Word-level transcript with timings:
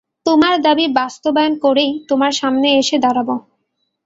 তোমার 0.25 0.55
দাবি 0.61 0.85
বাস্তবায়ন 0.99 1.53
করেই 1.63 1.91
তোমার 2.09 2.33
সামনে 2.39 2.67
এসে 2.81 2.97
দাঁড়াবো। 2.99 3.35